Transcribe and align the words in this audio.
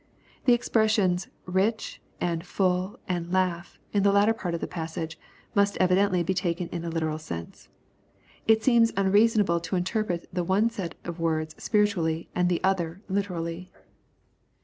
The 0.45 0.53
expressions," 0.53 1.27
rich," 1.45 2.01
and" 2.19 2.43
full," 2.43 2.97
and" 3.07 3.31
laugh," 3.31 3.77
in 3.93 4.01
the 4.01 4.11
latter 4.11 4.33
part 4.33 4.55
of 4.55 4.59
the 4.59 4.65
passage, 4.65 5.15
must 5.53 5.77
evidently 5.77 6.23
be 6.23 6.33
taken 6.33 6.69
in 6.69 6.83
a 6.83 6.89
literal 6.89 7.19
sense. 7.19 7.69
It 8.47 8.63
seems 8.63 8.91
unreasonable 8.97 9.59
to 9.59 9.75
interpret 9.75 10.27
the 10.33 10.43
one 10.43 10.71
set 10.71 10.95
of 11.03 11.19
words 11.19 11.53
spiritually 11.59 12.29
and 12.33 12.49
the 12.49 12.63
other 12.63 13.03
literally. 13.09 13.69